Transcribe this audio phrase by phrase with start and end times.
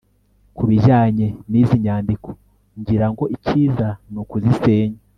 [0.57, 2.29] kubijyanye nizi nyandiko,
[2.79, 4.99] ngira ngo icyiza nukuzisenya